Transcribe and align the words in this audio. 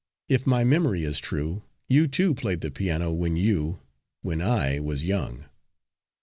"If 0.27 0.47
my 0.47 0.63
memory 0.63 1.03
is 1.03 1.19
true, 1.19 1.61
you 1.87 2.07
too 2.07 2.33
played 2.33 2.61
the 2.61 2.71
piano 2.71 3.13
when 3.13 3.35
you 3.35 3.81
when 4.23 4.41
I 4.41 4.79
was 4.79 5.03
young." 5.05 5.45